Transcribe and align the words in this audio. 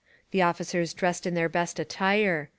The 0.31 0.41
officers 0.41 0.95
dressed 0.95 1.27
in 1.27 1.35
their 1.35 1.47
best 1.47 1.77
attire. 1.79 2.49